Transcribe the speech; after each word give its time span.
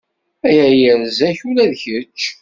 Aya 0.47 0.67
yerza-k 0.81 1.39
ula 1.49 1.65
d 1.71 1.73
kečč. 1.81 2.21